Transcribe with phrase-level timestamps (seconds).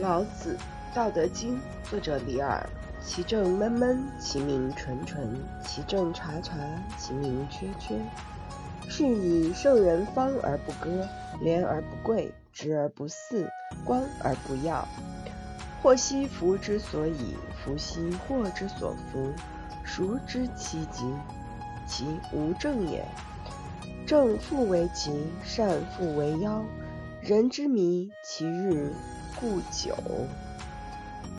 [0.00, 0.56] 老子
[0.96, 1.56] 《道德经》
[1.90, 2.66] 作者李耳。
[3.04, 5.22] 其政闷闷，其名纯纯；
[5.66, 6.56] 其政察察，
[6.96, 7.96] 其名缺缺。
[8.88, 11.06] 是以圣人方而不割，
[11.40, 13.46] 廉而不贵，直而不肆，
[13.84, 14.86] 光而不耀。
[15.82, 19.32] 祸兮福之所以，福兮祸之所伏。
[19.84, 21.04] 孰知其极？
[21.86, 23.04] 其无正也。
[24.06, 26.62] 正复为奇，善复为妖。
[27.20, 28.92] 人之迷，其日
[29.40, 29.94] 固久。